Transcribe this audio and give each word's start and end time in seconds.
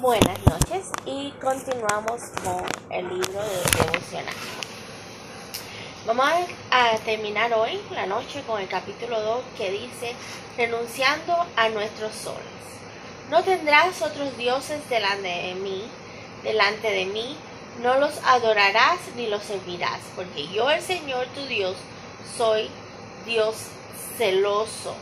Buenas 0.00 0.38
noches 0.46 0.86
y 1.04 1.30
continuamos 1.32 2.22
con 2.42 2.64
el 2.88 3.06
libro 3.06 3.42
de 3.42 3.84
devocional. 3.84 4.34
Vamos 6.06 6.26
a 6.70 6.96
terminar 7.04 7.52
hoy 7.52 7.78
la 7.90 8.06
noche 8.06 8.42
con 8.46 8.62
el 8.62 8.66
capítulo 8.66 9.20
2 9.20 9.44
que 9.58 9.70
dice 9.70 10.14
renunciando 10.56 11.36
a 11.54 11.68
nuestros 11.68 12.14
soles. 12.14 12.40
No 13.30 13.42
tendrás 13.44 14.00
otros 14.00 14.38
dioses 14.38 14.88
delante 14.88 15.28
de 15.28 15.54
mí, 15.56 15.82
delante 16.44 16.90
de 16.90 17.04
mí, 17.04 17.36
no 17.82 17.98
los 17.98 18.16
adorarás 18.24 19.00
ni 19.16 19.26
los 19.26 19.42
servirás, 19.42 20.00
porque 20.16 20.48
yo 20.48 20.70
el 20.70 20.80
Señor 20.80 21.26
tu 21.34 21.44
Dios 21.44 21.76
soy 22.38 22.70
Dios 23.26 23.54
celoso. 24.16 24.94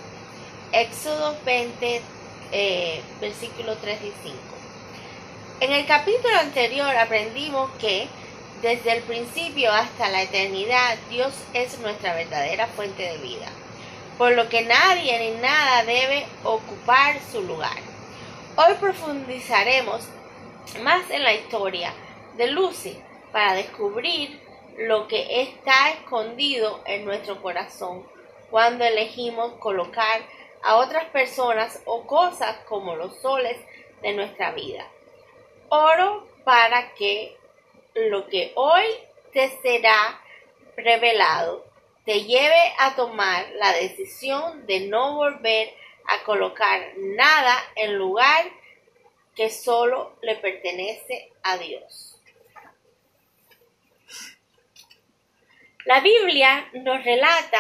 Éxodo 0.73 1.37
20, 1.45 2.03
eh, 2.51 3.01
versículo 3.21 3.77
3 3.77 4.01
y 4.03 4.13
5. 4.25 4.58
En 5.61 5.73
el 5.73 5.87
capítulo 5.87 6.37
anterior 6.37 6.97
aprendimos 6.97 7.69
que 7.81 8.07
desde 8.63 8.93
el 8.93 9.03
principio 9.03 9.73
hasta 9.73 10.09
la 10.09 10.23
eternidad 10.23 10.97
Dios 11.11 11.35
es 11.53 11.81
nuestra 11.81 12.15
verdadera 12.15 12.69
fuente 12.69 13.03
de 13.03 13.19
vida, 13.19 13.49
por 14.19 14.37
lo 14.37 14.49
que 14.49 14.63
nadie 14.63 15.19
ni 15.19 15.41
nada 15.41 15.83
debe 15.83 16.29
ocupar 16.45 17.17
su 17.33 17.43
lugar. 17.43 17.77
Hoy 18.55 18.75
profundizaremos 18.79 20.07
más 20.85 21.11
en 21.11 21.25
la 21.25 21.35
historia 21.35 21.93
de 22.37 22.53
Lucy 22.53 22.97
para 23.33 23.55
descubrir 23.55 24.41
lo 24.77 25.09
que 25.09 25.43
está 25.43 25.91
escondido 25.91 26.83
en 26.87 27.05
nuestro 27.05 27.43
corazón 27.43 28.07
cuando 28.49 28.85
elegimos 28.85 29.55
colocar 29.55 30.21
a 30.63 30.77
otras 30.77 31.07
personas 31.07 31.81
o 31.85 32.07
cosas 32.07 32.59
como 32.69 32.95
los 32.95 33.17
soles 33.17 33.57
de 34.03 34.13
nuestra 34.13 34.53
vida. 34.53 34.87
Oro 35.71 36.27
para 36.45 36.95
que 36.95 37.37
lo 37.95 38.27
que 38.27 38.53
hoy 38.55 38.85
te 39.33 39.49
será 39.61 40.21
revelado 40.77 41.67
te 42.05 42.25
lleve 42.25 42.75
a 42.79 42.97
tomar 42.97 43.51
la 43.57 43.73
decisión 43.75 44.67
de 44.67 44.81
no 44.81 45.17
volver 45.17 45.75
a 46.07 46.25
colocar 46.25 46.95
nada 46.97 47.55
en 47.77 47.97
lugar 47.97 48.47
que 49.35 49.51
solo 49.51 50.17
le 50.23 50.37
pertenece 50.37 51.31
a 51.43 51.59
Dios. 51.59 52.19
La 55.85 56.01
Biblia 56.01 56.71
nos 56.73 57.05
relata 57.05 57.59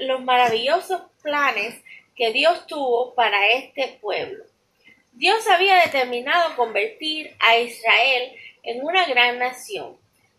los 0.00 0.22
maravillosos 0.22 1.02
planes 1.20 1.82
que 2.14 2.32
Dios 2.32 2.66
tuvo 2.68 3.14
para 3.14 3.48
este 3.48 3.98
pueblo. 4.00 4.51
Dios 5.22 5.48
había 5.48 5.76
determinado 5.76 6.56
convertir 6.56 7.36
a 7.38 7.56
Israel 7.56 8.32
en 8.64 8.84
una 8.84 9.06
gran 9.06 9.38
nación. 9.38 9.96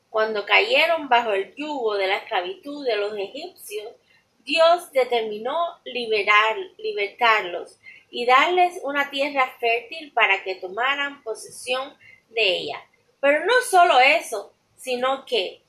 Cuando 0.10 0.46
cayeron 0.46 1.08
bajo 1.08 1.32
el 1.32 1.56
yugo 1.56 1.96
de 1.96 2.08
la 2.08 2.18
esclavitud 2.18 2.86
de 2.86 2.98
los 2.98 3.18
egipcios, 3.18 3.94
Dios 4.40 4.92
determinó 4.92 5.56
liberar, 5.86 6.58
libertarlos 6.78 7.80
y 8.10 8.26
darles 8.26 8.82
una 8.84 9.10
tierra 9.10 9.56
fértil 9.58 10.12
para 10.12 10.44
que 10.44 10.56
tomaran 10.56 11.24
posesión 11.24 11.98
de 12.32 12.58
ella. 12.58 12.86
Pero 13.22 13.46
no 13.46 13.54
solo 13.66 14.02
eso, 14.02 14.52
sino 14.76 15.24
que 15.26 15.62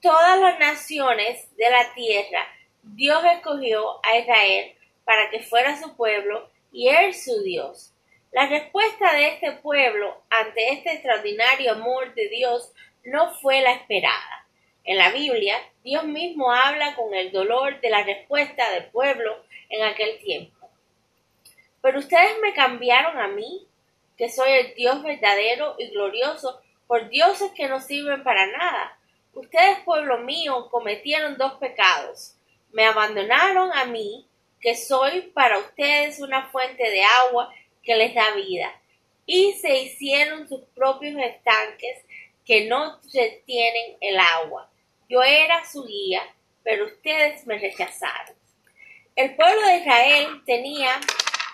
todas 0.00 0.38
las 0.38 0.60
naciones 0.60 1.48
de 1.56 1.70
la 1.70 1.92
tierra 1.94 2.46
Dios 2.84 3.20
escogió 3.34 3.98
a 4.04 4.16
Israel 4.16 4.76
para 5.04 5.28
que 5.28 5.40
fuera 5.40 5.76
su 5.76 5.96
pueblo 5.96 6.48
y 6.70 6.86
él 6.86 7.12
su 7.14 7.42
Dios. 7.42 7.94
La 8.32 8.46
respuesta 8.46 9.12
de 9.12 9.26
este 9.28 9.52
pueblo 9.52 10.22
ante 10.30 10.72
este 10.72 10.92
extraordinario 10.92 11.72
amor 11.72 12.14
de 12.14 12.28
Dios 12.28 12.72
no 13.04 13.34
fue 13.34 13.60
la 13.60 13.72
esperada. 13.72 14.46
En 14.84 14.98
la 14.98 15.10
Biblia, 15.10 15.56
Dios 15.82 16.04
mismo 16.04 16.52
habla 16.52 16.94
con 16.94 17.12
el 17.12 17.32
dolor 17.32 17.80
de 17.80 17.90
la 17.90 18.04
respuesta 18.04 18.70
del 18.70 18.84
pueblo 18.86 19.36
en 19.68 19.82
aquel 19.82 20.20
tiempo. 20.20 20.70
Pero 21.82 21.98
ustedes 21.98 22.36
me 22.40 22.54
cambiaron 22.54 23.18
a 23.18 23.26
mí, 23.26 23.66
que 24.16 24.28
soy 24.28 24.50
el 24.52 24.74
Dios 24.74 25.02
verdadero 25.02 25.74
y 25.78 25.88
glorioso, 25.88 26.60
por 26.86 27.08
dioses 27.08 27.50
que 27.52 27.66
no 27.66 27.80
sirven 27.80 28.22
para 28.22 28.46
nada. 28.46 28.96
Ustedes, 29.34 29.80
pueblo 29.80 30.18
mío, 30.18 30.68
cometieron 30.70 31.36
dos 31.36 31.54
pecados. 31.54 32.36
Me 32.70 32.84
abandonaron 32.84 33.72
a 33.72 33.86
mí, 33.86 34.28
que 34.60 34.76
soy 34.76 35.22
para 35.22 35.58
ustedes 35.58 36.20
una 36.20 36.48
fuente 36.50 36.88
de 36.90 37.02
agua 37.02 37.52
que 37.82 37.94
les 37.96 38.14
da 38.14 38.34
vida, 38.34 38.70
y 39.26 39.52
se 39.54 39.82
hicieron 39.82 40.48
sus 40.48 40.62
propios 40.74 41.16
estanques 41.22 42.04
que 42.44 42.66
no 42.66 43.00
retienen 43.12 43.96
el 44.00 44.18
agua. 44.18 44.70
Yo 45.08 45.22
era 45.22 45.64
su 45.64 45.84
guía, 45.84 46.22
pero 46.62 46.86
ustedes 46.86 47.46
me 47.46 47.58
rechazaron. 47.58 48.36
El 49.16 49.36
pueblo 49.36 49.60
de 49.66 49.76
Israel 49.78 50.42
tenía 50.46 51.00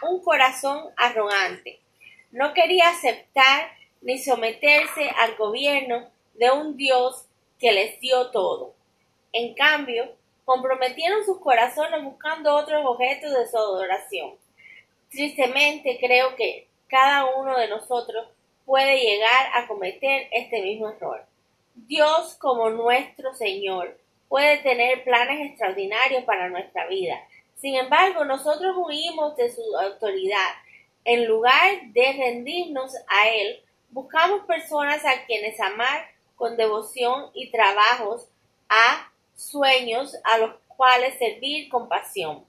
un 0.03 0.23
corazón 0.23 0.91
arrogante. 0.97 1.81
No 2.31 2.55
quería 2.55 2.89
aceptar 2.91 3.73
ni 4.01 4.19
someterse 4.19 5.11
al 5.17 5.37
gobierno 5.37 6.11
de 6.35 6.51
un 6.51 6.77
Dios 6.77 7.27
que 7.59 7.73
les 7.73 7.99
dio 8.01 8.31
todo. 8.31 8.75
En 9.33 9.55
cambio, 9.55 10.15
comprometieron 10.45 11.25
sus 11.25 11.41
corazones 11.41 12.05
buscando 12.05 12.55
otros 12.55 12.85
objetos 12.85 13.33
de 13.33 13.49
su 13.49 13.57
adoración. 13.57 14.35
Tristemente 15.17 15.97
creo 15.99 16.37
que 16.37 16.69
cada 16.89 17.25
uno 17.37 17.57
de 17.57 17.69
nosotros 17.69 18.29
puede 18.67 19.01
llegar 19.01 19.47
a 19.55 19.67
cometer 19.67 20.29
este 20.31 20.61
mismo 20.61 20.91
error. 20.91 21.25
Dios 21.75 22.37
como 22.39 22.69
nuestro 22.69 23.33
Señor 23.33 23.99
puede 24.29 24.59
tener 24.59 25.05
planes 25.05 25.49
extraordinarios 25.49 26.25
para 26.25 26.51
nuestra 26.51 26.87
vida. 26.89 27.19
Sin 27.55 27.77
embargo, 27.77 28.27
nosotros 28.27 28.77
huimos 28.77 29.35
de 29.37 29.51
su 29.51 29.63
autoridad. 29.79 30.53
En 31.07 31.27
lugar 31.27 31.81
de 31.95 32.13
rendirnos 32.13 32.95
a 33.09 33.31
Él, 33.31 33.63
buscamos 33.89 34.45
personas 34.45 35.03
a 35.07 35.25
quienes 35.25 35.59
amar 35.61 36.11
con 36.35 36.59
devoción 36.59 37.31
y 37.33 37.51
trabajos, 37.51 38.29
a 38.69 39.11
sueños 39.35 40.15
a 40.25 40.37
los 40.37 40.57
cuales 40.77 41.19
servir 41.19 41.71
con 41.71 41.89
pasión. 41.89 42.45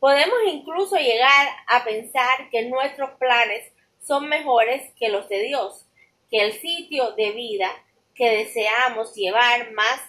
Podemos 0.00 0.38
incluso 0.46 0.96
llegar 0.96 1.48
a 1.66 1.82
pensar 1.82 2.50
que 2.50 2.66
nuestros 2.66 3.10
planes 3.18 3.72
son 4.00 4.28
mejores 4.28 4.92
que 4.96 5.08
los 5.08 5.28
de 5.28 5.42
Dios, 5.42 5.86
que 6.30 6.40
el 6.42 6.52
sitio 6.52 7.12
de 7.12 7.32
vida 7.32 7.70
que 8.14 8.30
deseamos 8.30 9.14
llevar 9.14 9.72
más 9.72 10.00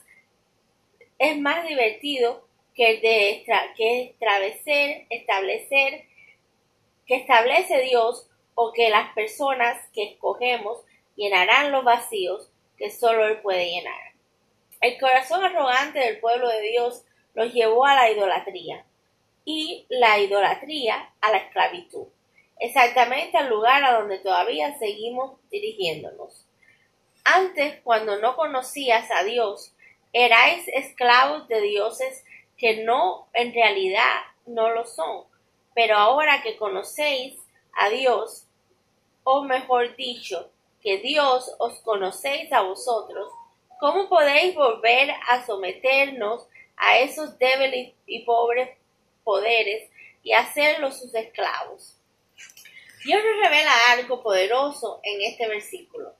es 1.17 1.37
más 1.37 1.67
divertido 1.67 2.47
que 2.75 2.91
el 2.91 3.01
de 3.01 3.45
que 3.75 4.03
establecer, 4.03 5.07
establecer 5.09 6.05
que 7.07 7.15
establece 7.15 7.81
Dios 7.81 8.29
o 8.53 8.71
que 8.71 8.89
las 8.89 9.13
personas 9.13 9.77
que 9.93 10.03
escogemos 10.03 10.83
llenarán 11.15 11.71
los 11.71 11.83
vacíos 11.83 12.51
que 12.77 12.91
solo 12.91 13.25
Él 13.25 13.41
puede 13.41 13.71
llenar. 13.71 14.13
El 14.81 14.99
corazón 14.99 15.43
arrogante 15.43 15.99
del 15.99 16.19
pueblo 16.19 16.47
de 16.47 16.61
Dios 16.61 17.03
los 17.33 17.53
llevó 17.53 17.85
a 17.85 17.95
la 17.95 18.11
idolatría 18.11 18.85
y 19.51 19.87
la 19.89 20.19
idolatría 20.19 21.11
a 21.21 21.31
la 21.31 21.39
esclavitud, 21.39 22.05
exactamente 22.59 23.35
al 23.35 23.49
lugar 23.49 23.83
a 23.83 23.93
donde 23.97 24.19
todavía 24.19 24.77
seguimos 24.77 25.39
dirigiéndonos. 25.49 26.45
Antes, 27.23 27.81
cuando 27.81 28.19
no 28.19 28.35
conocías 28.35 29.09
a 29.09 29.23
Dios, 29.23 29.73
erais 30.13 30.67
esclavos 30.67 31.47
de 31.47 31.61
dioses 31.61 32.23
que 32.59 32.83
no 32.83 33.27
en 33.33 33.51
realidad 33.51 34.21
no 34.45 34.69
lo 34.69 34.85
son, 34.85 35.25
pero 35.73 35.97
ahora 35.97 36.43
que 36.43 36.55
conocéis 36.55 37.35
a 37.73 37.89
Dios, 37.89 38.45
o 39.23 39.41
mejor 39.41 39.95
dicho, 39.95 40.51
que 40.79 40.99
Dios 40.99 41.55
os 41.57 41.79
conocéis 41.79 42.53
a 42.53 42.61
vosotros, 42.61 43.31
¿cómo 43.79 44.09
podéis 44.09 44.53
volver 44.53 45.09
a 45.27 45.43
someternos 45.43 46.47
a 46.77 46.99
esos 46.99 47.39
débiles 47.39 47.95
y 48.05 48.25
pobres 48.25 48.78
poderes 49.29 49.87
y 50.23 50.33
hacerlos 50.33 50.99
sus 50.99 51.13
esclavos. 51.13 51.95
Dios 53.05 53.21
nos 53.23 53.43
revela 53.43 53.91
algo 53.91 54.23
poderoso 54.23 54.99
en 55.03 55.21
este 55.21 55.47
versículo. 55.47 56.15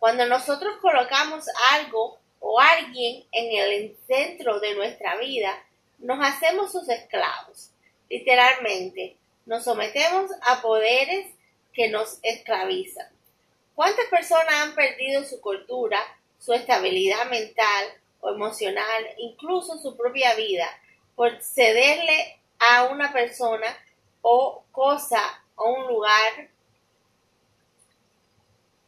Cuando 0.00 0.26
nosotros 0.26 0.78
colocamos 0.82 1.44
algo 1.70 2.18
o 2.40 2.58
alguien 2.58 3.24
en 3.30 3.56
el 3.56 3.96
centro 4.08 4.58
de 4.58 4.74
nuestra 4.74 5.16
vida, 5.18 5.64
nos 5.98 6.18
hacemos 6.20 6.72
sus 6.72 6.88
esclavos. 6.88 7.70
Literalmente, 8.10 9.16
nos 9.46 9.62
sometemos 9.62 10.28
a 10.42 10.60
poderes 10.60 11.32
que 11.72 11.90
nos 11.90 12.18
esclavizan. 12.24 13.06
¿Cuántas 13.76 14.06
personas 14.06 14.52
han 14.62 14.74
perdido 14.74 15.22
su 15.22 15.40
cultura, 15.40 16.00
su 16.40 16.52
estabilidad 16.54 17.30
mental 17.30 17.84
o 18.18 18.30
emocional, 18.30 19.06
incluso 19.18 19.78
su 19.78 19.96
propia 19.96 20.34
vida, 20.34 20.68
por 21.14 21.40
cederle 21.40 22.37
a 22.58 22.84
una 22.84 23.12
persona 23.12 23.66
o 24.22 24.64
cosa 24.72 25.20
o 25.56 25.70
un 25.70 25.86
lugar 25.88 26.48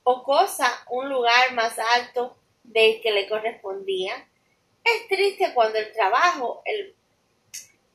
o 0.02 0.22
cosa 0.22 0.66
un 0.90 1.08
lugar 1.08 1.52
más 1.52 1.78
alto 1.78 2.36
del 2.62 3.00
que 3.00 3.12
le 3.12 3.28
correspondía. 3.28 4.26
Es 4.82 5.08
triste 5.08 5.52
cuando 5.54 5.78
el 5.78 5.92
trabajo, 5.92 6.62
el, 6.64 6.94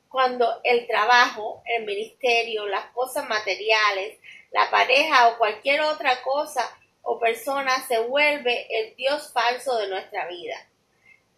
cuando 0.08 0.60
el 0.62 0.86
trabajo, 0.86 1.62
el 1.64 1.84
ministerio, 1.84 2.66
las 2.66 2.86
cosas 2.92 3.28
materiales, 3.28 4.18
la 4.52 4.70
pareja 4.70 5.28
o 5.28 5.38
cualquier 5.38 5.80
otra 5.82 6.22
cosa 6.22 6.62
o 7.02 7.18
persona 7.18 7.86
se 7.86 7.98
vuelve 8.00 8.66
el 8.70 8.96
Dios 8.96 9.32
falso 9.32 9.76
de 9.76 9.88
nuestra 9.88 10.26
vida. 10.26 10.56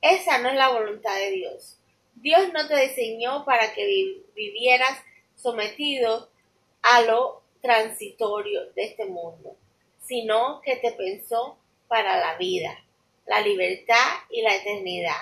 Esa 0.00 0.38
no 0.38 0.48
es 0.48 0.54
la 0.54 0.68
voluntad 0.68 1.14
de 1.16 1.30
Dios. 1.30 1.78
Dios 2.20 2.52
no 2.52 2.66
te 2.66 2.88
diseñó 2.88 3.44
para 3.44 3.72
que 3.74 4.24
vivieras 4.34 4.98
sometido 5.36 6.28
a 6.82 7.02
lo 7.02 7.42
transitorio 7.60 8.72
de 8.72 8.84
este 8.84 9.06
mundo, 9.06 9.56
sino 10.02 10.60
que 10.62 10.76
te 10.76 10.92
pensó 10.92 11.58
para 11.86 12.18
la 12.18 12.36
vida, 12.36 12.76
la 13.26 13.40
libertad 13.40 14.20
y 14.30 14.42
la 14.42 14.56
eternidad. 14.56 15.20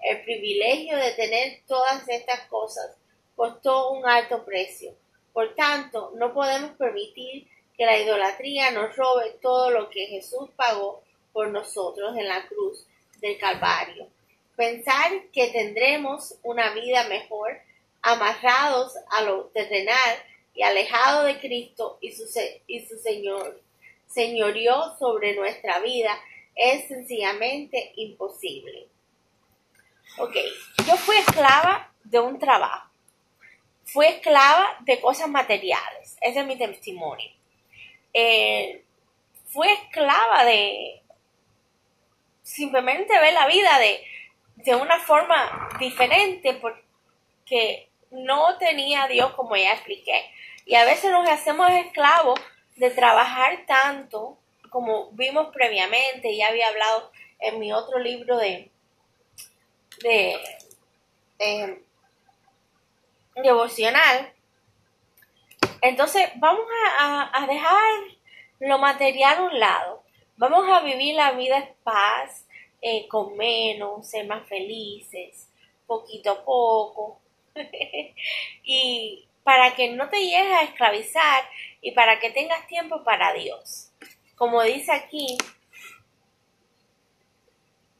El 0.00 0.22
privilegio 0.22 0.98
de 0.98 1.12
tener 1.12 1.62
todas 1.66 2.06
estas 2.08 2.40
cosas 2.48 2.94
costó 3.36 3.92
un 3.92 4.06
alto 4.06 4.44
precio. 4.44 4.94
Por 5.32 5.54
tanto, 5.54 6.12
no 6.16 6.34
podemos 6.34 6.72
permitir 6.72 7.48
que 7.76 7.86
la 7.86 7.98
idolatría 7.98 8.70
nos 8.70 8.94
robe 8.96 9.38
todo 9.40 9.70
lo 9.70 9.88
que 9.88 10.06
Jesús 10.06 10.50
pagó 10.56 11.02
por 11.32 11.48
nosotros 11.48 12.16
en 12.16 12.28
la 12.28 12.46
cruz 12.46 12.86
del 13.20 13.38
Calvario. 13.38 14.08
Pensar 14.56 15.10
que 15.32 15.48
tendremos 15.48 16.38
una 16.42 16.70
vida 16.74 17.08
mejor 17.08 17.60
amarrados 18.02 18.94
a 19.10 19.22
lo 19.22 19.46
terrenal 19.46 20.22
y 20.54 20.62
alejados 20.62 21.26
de 21.26 21.40
Cristo 21.40 21.98
y 22.00 22.12
su, 22.12 22.24
y 22.66 22.86
su 22.86 22.96
Señor, 22.98 23.60
señorío 24.06 24.96
sobre 24.98 25.34
nuestra 25.34 25.80
vida 25.80 26.16
es 26.54 26.86
sencillamente 26.86 27.92
imposible. 27.96 28.86
Ok, 30.18 30.36
yo 30.86 30.96
fui 30.96 31.16
esclava 31.16 31.92
de 32.04 32.20
un 32.20 32.38
trabajo. 32.38 32.88
Fui 33.84 34.06
esclava 34.06 34.76
de 34.80 35.00
cosas 35.00 35.28
materiales. 35.28 36.16
Ese 36.20 36.40
es 36.40 36.46
mi 36.46 36.56
testimonio. 36.56 37.30
Eh, 38.12 38.84
fui 39.48 39.68
esclava 39.68 40.44
de 40.44 41.02
simplemente 42.42 43.18
ver 43.18 43.32
la 43.32 43.48
vida 43.48 43.78
de, 43.80 44.04
de 44.64 44.74
una 44.74 44.98
forma 44.98 45.68
diferente 45.78 46.54
porque 46.54 47.88
no 48.10 48.56
tenía 48.58 49.04
a 49.04 49.08
Dios 49.08 49.32
como 49.34 49.56
ya 49.56 49.72
expliqué. 49.72 50.30
Y 50.66 50.74
a 50.74 50.84
veces 50.84 51.10
nos 51.10 51.28
hacemos 51.28 51.70
esclavos 51.70 52.40
de 52.76 52.90
trabajar 52.90 53.64
tanto 53.66 54.38
como 54.74 55.12
vimos 55.12 55.52
previamente, 55.52 56.36
ya 56.36 56.48
había 56.48 56.66
hablado 56.66 57.12
en 57.38 57.60
mi 57.60 57.72
otro 57.72 58.00
libro 58.00 58.36
de, 58.38 58.72
de, 60.02 61.80
devocional. 63.36 64.32
Entonces 65.80 66.28
vamos 66.36 66.66
a, 66.98 67.46
dejar 67.46 67.84
lo 68.58 68.78
material 68.78 69.38
a 69.38 69.42
un 69.42 69.60
lado. 69.60 70.02
Vamos 70.38 70.68
a 70.68 70.80
vivir 70.80 71.14
la 71.14 71.30
vida 71.30 71.58
en 71.58 71.72
paz, 71.84 72.44
eh, 72.86 73.08
con 73.08 73.34
menos, 73.34 74.10
ser 74.10 74.26
más 74.26 74.46
felices, 74.46 75.48
poquito 75.86 76.32
a 76.32 76.44
poco. 76.44 77.18
y 78.62 79.26
para 79.42 79.74
que 79.74 79.92
no 79.92 80.10
te 80.10 80.18
llegues 80.18 80.52
a 80.52 80.64
esclavizar 80.64 81.44
y 81.80 81.92
para 81.92 82.20
que 82.20 82.28
tengas 82.28 82.66
tiempo 82.66 83.02
para 83.02 83.32
Dios. 83.32 83.90
Como 84.36 84.62
dice 84.62 84.92
aquí, 84.92 85.38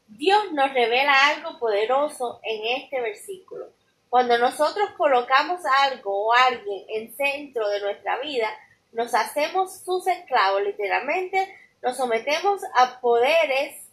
Dios 0.07 0.53
nos 0.53 0.75
revela 0.75 1.29
algo 1.29 1.59
poderoso 1.59 2.41
en 2.43 2.83
este 2.83 3.01
versículo. 3.01 3.71
Cuando 4.11 4.37
nosotros 4.37 4.91
colocamos 4.99 5.61
algo 5.79 6.27
o 6.27 6.33
alguien 6.35 6.85
en 6.91 7.17
centro 7.17 7.67
de 7.71 7.81
nuestra 7.81 8.19
vida, 8.21 8.51
nos 8.93 9.15
hacemos 9.15 9.83
sus 9.83 10.07
esclavos, 10.07 10.61
literalmente 10.63 11.59
nos 11.83 11.97
sometemos 11.97 12.61
a 12.75 13.01
poderes 13.01 13.84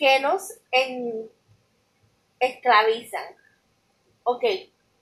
que 0.00 0.18
nos 0.18 0.54
esclavizan. 2.40 3.36
Ok, 4.24 4.44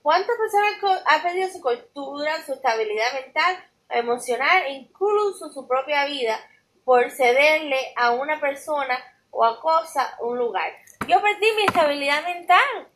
¿Cuántas 0.02 0.36
personas 0.36 1.02
han 1.06 1.22
perdido 1.22 1.48
su 1.50 1.60
cultura, 1.60 2.42
su 2.44 2.54
estabilidad 2.54 3.12
mental, 3.12 3.64
emocional 3.90 4.62
incluso 4.70 5.50
su 5.50 5.68
propia 5.68 6.06
vida 6.06 6.40
por 6.84 7.10
cederle 7.10 7.92
a 7.94 8.12
una 8.12 8.40
persona 8.40 8.98
o 9.30 9.44
a 9.44 9.60
cosa 9.60 10.16
un 10.20 10.38
lugar? 10.38 10.72
Yo 11.06 11.20
perdí 11.20 11.46
mi 11.56 11.64
estabilidad 11.64 12.24
mental. 12.24 12.88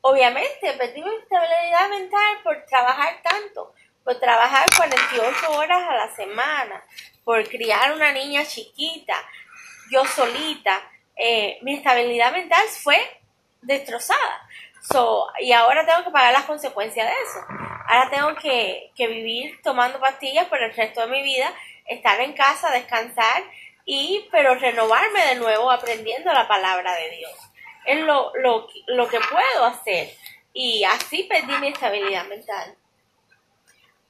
Obviamente, 0.00 0.72
perdí 0.78 1.02
mi 1.02 1.16
estabilidad 1.16 1.90
mental 1.90 2.38
por 2.44 2.64
trabajar 2.64 3.20
tanto, 3.22 3.74
por 4.04 4.18
trabajar 4.20 4.66
48 4.74 5.50
horas 5.50 5.82
a 5.86 5.96
la 5.96 6.14
semana, 6.14 6.82
por 7.24 7.46
criar 7.48 7.92
una 7.92 8.12
niña 8.12 8.44
chiquita, 8.44 9.16
yo 9.90 10.04
solita. 10.04 10.80
Eh, 11.16 11.58
mi 11.62 11.74
estabilidad 11.74 12.32
mental 12.32 12.62
fue 12.82 12.98
destrozada. 13.62 14.48
So, 14.82 15.26
y 15.40 15.52
ahora 15.52 15.84
tengo 15.84 16.04
que 16.04 16.10
pagar 16.10 16.32
las 16.32 16.44
consecuencias 16.44 17.06
de 17.06 17.12
eso. 17.12 17.44
Ahora 17.88 18.10
tengo 18.10 18.34
que, 18.36 18.92
vivir 18.96 19.60
tomando 19.62 19.98
pastillas 19.98 20.46
por 20.46 20.62
el 20.62 20.74
resto 20.74 21.00
de 21.00 21.06
mi 21.08 21.22
vida, 21.22 21.52
estar 21.86 22.20
en 22.20 22.34
casa, 22.34 22.70
descansar 22.70 23.42
y 23.84 24.28
pero 24.30 24.54
renovarme 24.54 25.26
de 25.26 25.34
nuevo 25.36 25.70
aprendiendo 25.70 26.32
la 26.32 26.46
palabra 26.46 26.94
de 26.94 27.10
Dios. 27.10 27.32
Es 27.84 28.00
lo, 28.00 28.32
lo, 28.36 28.68
lo 28.86 29.08
que 29.08 29.18
puedo 29.20 29.64
hacer. 29.64 30.12
Y 30.52 30.84
así 30.84 31.24
perdí 31.24 31.52
mi 31.58 31.68
estabilidad 31.68 32.26
mental. 32.26 32.76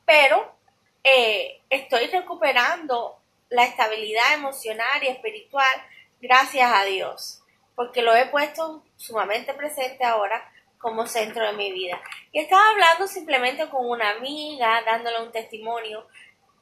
Pero 0.04 0.56
eh, 1.02 1.60
estoy 1.70 2.06
recuperando 2.06 3.18
la 3.48 3.64
estabilidad 3.64 4.34
emocional 4.34 5.02
y 5.02 5.08
espiritual 5.08 5.86
gracias 6.20 6.70
a 6.72 6.84
Dios. 6.84 7.42
Porque 7.74 8.02
lo 8.02 8.14
he 8.14 8.26
puesto 8.26 8.82
sumamente 8.96 9.52
presente 9.54 10.04
ahora 10.04 10.50
como 10.78 11.06
centro 11.06 11.44
de 11.46 11.52
mi 11.52 11.72
vida. 11.72 12.00
Y 12.32 12.40
estaba 12.40 12.70
hablando 12.70 13.06
simplemente 13.06 13.68
con 13.68 13.88
una 13.88 14.10
amiga, 14.10 14.82
dándole 14.84 15.22
un 15.22 15.32
testimonio. 15.32 16.06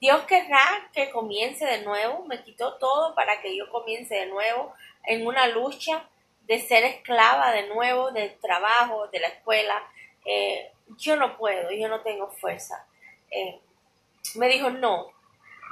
Dios 0.01 0.25
querrá 0.25 0.91
que 0.93 1.11
comience 1.11 1.65
de 1.65 1.83
nuevo, 1.83 2.25
me 2.27 2.43
quitó 2.43 2.75
todo 2.79 3.15
para 3.15 3.41
que 3.41 3.57
yo 3.57 3.71
comience 3.71 4.15
de 4.15 4.27
nuevo 4.27 4.75
en 5.05 5.27
una 5.27 5.47
lucha 5.49 6.09
de 6.43 6.61
ser 6.61 6.85
esclava 6.85 7.53
de 7.53 7.69
nuevo 7.69 8.11
del 8.11 8.39
trabajo, 8.41 9.09
de 9.09 9.21
la 9.21 9.29
escuela. 9.29 9.83
Eh, 10.25 10.73
yo 10.99 11.17
no 11.17 11.37
puedo, 11.37 11.71
yo 11.71 11.89
no 11.89 12.01
tengo 12.01 12.31
fuerza. 12.31 12.87
Eh, 13.31 13.61
me 14.35 14.49
dijo, 14.49 14.71
no, 14.71 15.14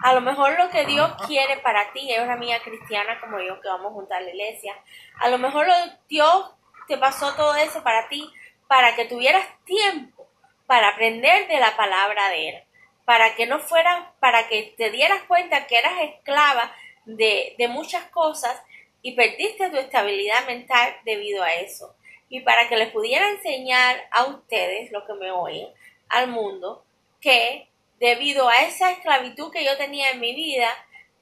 a 0.02 0.14
lo 0.14 0.20
mejor 0.20 0.58
lo 0.58 0.68
que 0.70 0.84
Dios 0.86 1.12
quiere 1.26 1.58
para 1.58 1.92
ti, 1.92 2.12
es 2.12 2.20
una 2.20 2.34
amiga 2.34 2.60
cristiana 2.62 3.20
como 3.20 3.40
yo 3.40 3.60
que 3.60 3.68
vamos 3.68 3.92
junto 3.92 4.14
a 4.14 4.20
la 4.20 4.30
iglesia, 4.30 4.74
a 5.20 5.28
lo 5.28 5.38
mejor 5.38 5.66
lo, 5.66 5.74
Dios 6.08 6.54
te 6.88 6.98
pasó 6.98 7.34
todo 7.34 7.54
eso 7.56 7.82
para 7.82 8.08
ti, 8.08 8.28
para 8.66 8.94
que 8.96 9.04
tuvieras 9.04 9.46
tiempo 9.64 10.28
para 10.66 10.88
aprender 10.88 11.48
de 11.48 11.60
la 11.60 11.76
palabra 11.76 12.30
de 12.30 12.48
Él, 12.48 12.62
para 13.04 13.34
que 13.34 13.46
no 13.46 13.58
fueras, 13.58 14.06
para 14.20 14.48
que 14.48 14.74
te 14.76 14.90
dieras 14.90 15.22
cuenta 15.28 15.66
que 15.66 15.76
eras 15.76 15.92
esclava 16.00 16.74
de, 17.04 17.54
de 17.58 17.68
muchas 17.68 18.04
cosas 18.06 18.58
y 19.02 19.12
perdiste 19.12 19.68
tu 19.68 19.76
estabilidad 19.76 20.46
mental 20.46 20.96
debido 21.04 21.42
a 21.42 21.52
eso. 21.54 21.94
Y 22.28 22.40
para 22.40 22.68
que 22.68 22.76
les 22.76 22.90
pudiera 22.90 23.28
enseñar 23.28 23.96
a 24.10 24.24
ustedes, 24.24 24.90
lo 24.92 25.04
que 25.04 25.12
me 25.12 25.30
oyen, 25.30 25.68
al 26.08 26.28
mundo, 26.28 26.86
que 27.20 27.68
debido 28.02 28.48
a 28.48 28.62
esa 28.62 28.90
esclavitud 28.90 29.52
que 29.52 29.64
yo 29.64 29.76
tenía 29.76 30.10
en 30.10 30.18
mi 30.18 30.34
vida, 30.34 30.68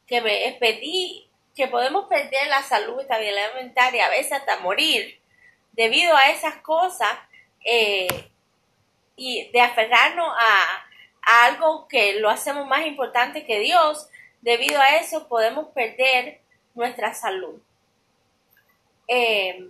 que 0.07 0.23
me 0.23 0.57
pedí 0.59 1.29
que 1.55 1.69
podemos 1.69 2.07
perder 2.07 2.47
la 2.49 2.63
salud, 2.63 2.99
estabilidad 2.99 3.93
y 3.93 3.99
a 3.99 4.09
veces 4.09 4.33
hasta 4.33 4.61
morir, 4.61 5.21
debido 5.73 6.17
a 6.17 6.31
esas 6.31 6.57
cosas 6.63 7.11
eh, 7.67 8.09
y 9.15 9.51
de 9.51 9.61
aferrarnos 9.61 10.27
a, 10.27 10.87
algo 11.45 11.87
que 11.87 12.15
lo 12.15 12.31
hacemos 12.31 12.67
más 12.67 12.87
importante 12.87 13.45
que 13.45 13.61
Dios, 13.61 14.09
debido 14.41 14.81
a 14.81 14.97
eso 14.97 15.29
podemos 15.29 15.67
perder 15.75 16.41
nuestra 16.75 17.13
salud. 17.13 17.61
Eh, 19.07 19.69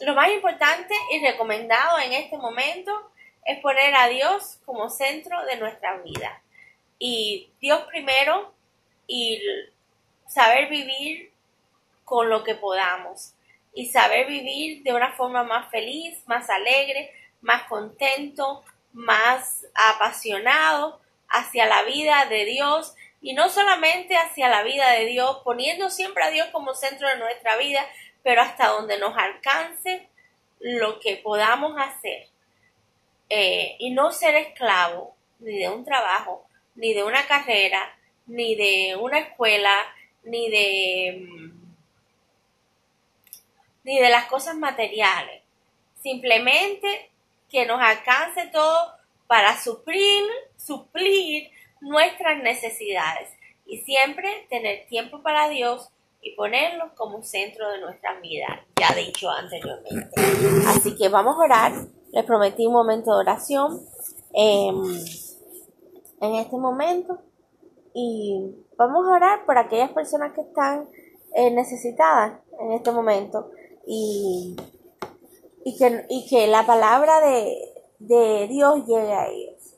lo 0.00 0.14
más 0.14 0.28
importante 0.28 0.92
y 1.10 1.24
recomendado 1.24 2.00
en 2.00 2.12
este 2.12 2.36
momento 2.36 3.13
es 3.44 3.60
poner 3.60 3.94
a 3.94 4.08
Dios 4.08 4.58
como 4.64 4.88
centro 4.88 5.44
de 5.44 5.56
nuestra 5.56 5.98
vida. 5.98 6.42
Y 6.98 7.50
Dios 7.60 7.84
primero 7.84 8.54
y 9.06 9.42
saber 10.26 10.68
vivir 10.68 11.30
con 12.04 12.30
lo 12.30 12.42
que 12.42 12.54
podamos. 12.54 13.34
Y 13.74 13.86
saber 13.86 14.26
vivir 14.26 14.82
de 14.82 14.92
una 14.92 15.12
forma 15.12 15.42
más 15.42 15.70
feliz, 15.70 16.22
más 16.26 16.48
alegre, 16.48 17.12
más 17.40 17.64
contento, 17.64 18.64
más 18.92 19.66
apasionado 19.74 21.00
hacia 21.28 21.66
la 21.66 21.82
vida 21.82 22.24
de 22.26 22.44
Dios. 22.44 22.94
Y 23.20 23.34
no 23.34 23.48
solamente 23.48 24.16
hacia 24.16 24.48
la 24.48 24.62
vida 24.62 24.90
de 24.92 25.06
Dios, 25.06 25.40
poniendo 25.44 25.90
siempre 25.90 26.24
a 26.24 26.30
Dios 26.30 26.48
como 26.52 26.74
centro 26.74 27.08
de 27.08 27.18
nuestra 27.18 27.56
vida, 27.56 27.84
pero 28.22 28.42
hasta 28.42 28.68
donde 28.68 28.98
nos 28.98 29.16
alcance 29.18 30.08
lo 30.60 31.00
que 31.00 31.16
podamos 31.16 31.74
hacer 31.78 32.28
eh, 33.28 33.76
y 33.78 33.90
no 33.92 34.12
ser 34.12 34.34
esclavo 34.36 35.16
ni 35.38 35.58
de 35.58 35.68
un 35.68 35.84
trabajo, 35.84 36.46
ni 36.74 36.94
de 36.94 37.04
una 37.04 37.26
carrera, 37.26 37.96
ni 38.26 38.54
de 38.54 38.96
una 38.96 39.18
escuela, 39.18 39.74
ni 40.24 40.48
de 40.50 41.26
mm, 41.28 41.64
ni 43.84 43.98
de 43.98 44.08
las 44.08 44.26
cosas 44.26 44.56
materiales. 44.56 45.42
Simplemente 46.02 47.10
que 47.50 47.66
nos 47.66 47.80
alcance 47.80 48.46
todo 48.46 48.92
para 49.26 49.60
suplir, 49.60 50.24
suplir 50.56 51.50
nuestras 51.80 52.42
necesidades 52.42 53.28
y 53.66 53.78
siempre 53.78 54.46
tener 54.50 54.86
tiempo 54.86 55.22
para 55.22 55.48
Dios 55.48 55.88
y 56.20 56.34
ponerlo 56.34 56.94
como 56.96 57.22
centro 57.22 57.70
de 57.70 57.80
nuestra 57.80 58.18
vida, 58.20 58.64
ya 58.80 58.94
dicho 58.94 59.30
anteriormente. 59.30 60.10
Así 60.66 60.96
que 60.96 61.08
vamos 61.08 61.36
a 61.36 61.44
orar. 61.44 61.72
Les 62.14 62.24
prometí 62.24 62.64
un 62.64 62.72
momento 62.72 63.10
de 63.10 63.16
oración 63.18 63.80
em, 64.32 64.84
en 66.20 66.34
este 66.36 66.56
momento 66.56 67.18
y 67.92 68.54
vamos 68.76 69.04
a 69.08 69.14
orar 69.14 69.44
por 69.44 69.58
aquellas 69.58 69.90
personas 69.90 70.32
que 70.32 70.42
están 70.42 70.88
eh, 71.34 71.50
necesitadas 71.50 72.38
en 72.60 72.70
este 72.70 72.92
momento 72.92 73.50
y, 73.84 74.54
y, 75.64 75.76
que, 75.76 76.06
y 76.08 76.28
que 76.28 76.46
la 76.46 76.64
palabra 76.64 77.20
de, 77.20 77.52
de 77.98 78.46
Dios 78.46 78.86
llegue 78.86 79.12
a 79.12 79.26
ellos. 79.26 79.74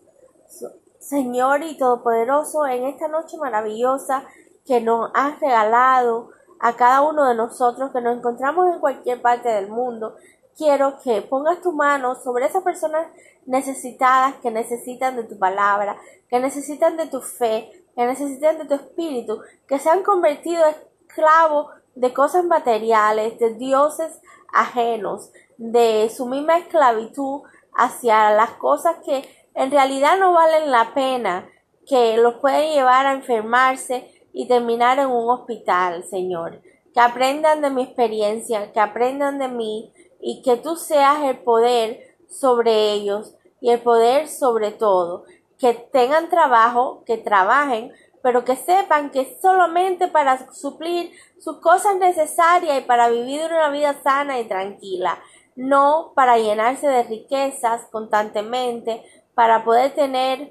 Señor 0.98 1.62
y 1.62 1.78
Todopoderoso, 1.78 2.66
en 2.66 2.84
esta 2.84 3.08
noche 3.08 3.38
maravillosa 3.38 4.24
que 4.66 4.82
nos 4.82 5.10
has 5.14 5.40
regalado 5.40 6.28
a 6.60 6.76
cada 6.76 7.00
uno 7.00 7.28
de 7.28 7.34
nosotros 7.34 7.92
que 7.92 8.00
nos 8.02 8.18
encontramos 8.18 8.66
en 8.74 8.80
cualquier 8.80 9.22
parte 9.22 9.48
del 9.48 9.68
mundo, 9.68 10.16
quiero 10.56 10.98
que 11.02 11.22
pongas 11.22 11.60
tu 11.60 11.72
mano 11.72 12.14
sobre 12.14 12.46
esas 12.46 12.62
personas 12.62 13.06
necesitadas 13.44 14.36
que 14.36 14.50
necesitan 14.50 15.16
de 15.16 15.24
tu 15.24 15.38
palabra, 15.38 15.96
que 16.28 16.40
necesitan 16.40 16.96
de 16.96 17.06
tu 17.06 17.20
fe, 17.20 17.70
que 17.94 18.06
necesitan 18.06 18.58
de 18.58 18.64
tu 18.64 18.74
espíritu, 18.74 19.40
que 19.68 19.78
se 19.78 19.90
han 19.90 20.02
convertido 20.02 20.62
esclavos 20.66 21.68
de 21.94 22.12
cosas 22.12 22.44
materiales, 22.44 23.38
de 23.38 23.54
dioses 23.54 24.20
ajenos, 24.52 25.30
de 25.58 26.10
su 26.14 26.26
misma 26.26 26.58
esclavitud 26.58 27.42
hacia 27.74 28.30
las 28.30 28.50
cosas 28.52 28.96
que 29.04 29.24
en 29.54 29.70
realidad 29.70 30.18
no 30.18 30.32
valen 30.32 30.70
la 30.70 30.92
pena, 30.94 31.48
que 31.86 32.16
los 32.16 32.34
pueden 32.34 32.72
llevar 32.72 33.06
a 33.06 33.12
enfermarse 33.12 34.10
y 34.32 34.48
terminar 34.48 34.98
en 34.98 35.08
un 35.08 35.30
hospital, 35.30 36.04
Señor. 36.04 36.60
Que 36.92 37.00
aprendan 37.00 37.62
de 37.62 37.70
mi 37.70 37.82
experiencia, 37.82 38.72
que 38.72 38.80
aprendan 38.80 39.38
de 39.38 39.48
mí 39.48 39.92
y 40.28 40.42
que 40.42 40.56
tú 40.56 40.74
seas 40.74 41.22
el 41.22 41.38
poder 41.38 42.16
sobre 42.28 42.90
ellos 42.90 43.36
y 43.60 43.70
el 43.70 43.78
poder 43.80 44.26
sobre 44.26 44.72
todo. 44.72 45.22
Que 45.56 45.72
tengan 45.72 46.28
trabajo, 46.30 47.04
que 47.06 47.16
trabajen, 47.16 47.92
pero 48.22 48.44
que 48.44 48.56
sepan 48.56 49.12
que 49.12 49.38
solamente 49.40 50.08
para 50.08 50.52
suplir 50.52 51.12
sus 51.38 51.60
cosas 51.60 51.94
necesarias 51.94 52.76
y 52.76 52.80
para 52.80 53.08
vivir 53.08 53.44
una 53.44 53.70
vida 53.70 54.02
sana 54.02 54.40
y 54.40 54.48
tranquila, 54.48 55.16
no 55.54 56.10
para 56.16 56.38
llenarse 56.38 56.88
de 56.88 57.04
riquezas 57.04 57.82
constantemente, 57.92 59.04
para 59.34 59.62
poder 59.62 59.94
tener 59.94 60.50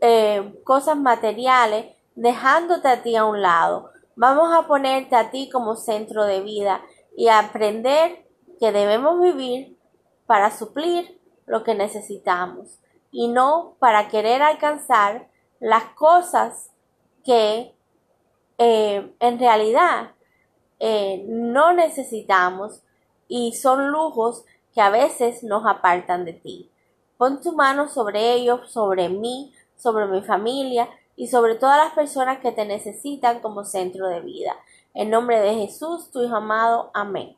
eh, 0.00 0.54
cosas 0.62 0.96
materiales, 0.96 1.86
dejándote 2.14 2.86
a 2.86 3.02
ti 3.02 3.16
a 3.16 3.24
un 3.24 3.42
lado. 3.42 3.90
Vamos 4.14 4.54
a 4.54 4.68
ponerte 4.68 5.16
a 5.16 5.32
ti 5.32 5.50
como 5.52 5.74
centro 5.74 6.24
de 6.24 6.40
vida 6.40 6.82
y 7.16 7.26
aprender 7.26 8.27
que 8.58 8.72
debemos 8.72 9.20
vivir 9.20 9.78
para 10.26 10.50
suplir 10.50 11.20
lo 11.46 11.64
que 11.64 11.74
necesitamos 11.74 12.78
y 13.10 13.28
no 13.28 13.76
para 13.78 14.08
querer 14.08 14.42
alcanzar 14.42 15.28
las 15.60 15.84
cosas 15.94 16.70
que 17.24 17.74
eh, 18.58 19.14
en 19.20 19.38
realidad 19.38 20.12
eh, 20.80 21.24
no 21.28 21.72
necesitamos 21.72 22.82
y 23.28 23.54
son 23.54 23.88
lujos 23.88 24.44
que 24.74 24.80
a 24.80 24.90
veces 24.90 25.42
nos 25.42 25.66
apartan 25.66 26.24
de 26.24 26.34
ti. 26.34 26.70
Pon 27.16 27.40
tu 27.40 27.52
mano 27.52 27.88
sobre 27.88 28.34
ellos, 28.34 28.70
sobre 28.70 29.08
mí, 29.08 29.52
sobre 29.76 30.06
mi 30.06 30.22
familia 30.22 30.88
y 31.16 31.28
sobre 31.28 31.56
todas 31.56 31.78
las 31.78 31.94
personas 31.94 32.38
que 32.38 32.52
te 32.52 32.64
necesitan 32.64 33.40
como 33.40 33.64
centro 33.64 34.08
de 34.08 34.20
vida. 34.20 34.54
En 34.94 35.10
nombre 35.10 35.40
de 35.40 35.54
Jesús, 35.54 36.10
tu 36.10 36.22
Hijo 36.22 36.36
amado. 36.36 36.90
Amén. 36.94 37.36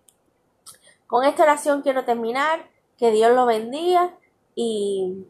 Con 1.10 1.24
esta 1.24 1.42
oración 1.42 1.82
quiero 1.82 2.04
terminar. 2.04 2.70
Que 2.96 3.10
Dios 3.10 3.34
lo 3.34 3.44
bendiga 3.44 4.14
y, 4.54 5.26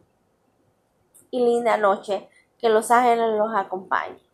y 1.31 1.45
linda 1.45 1.79
noche. 1.79 2.29
Que 2.59 2.69
los 2.69 2.91
ángeles 2.91 3.39
los 3.39 3.55
acompañen. 3.57 4.30